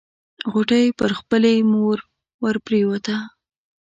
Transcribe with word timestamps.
غوټۍ 0.51 0.85
پر 0.99 1.09
خپلې 1.19 1.53
مور 1.71 1.97
ورپريوته. 2.43 3.15